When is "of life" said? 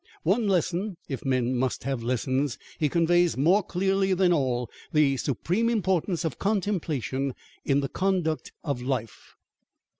8.63-9.35